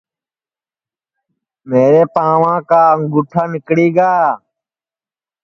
میرے 1.69 2.03
پانٚوا 2.13 2.55
کا 2.69 2.81
انٚگُٹھا 2.93 3.43
نیکݪی 3.51 3.87
گا 3.97 4.13